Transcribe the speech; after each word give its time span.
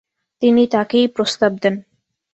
তিনি 0.41 0.63
তাকেই 0.67 1.05
প্রস্তাব 1.07 1.51
দেন। 1.61 1.75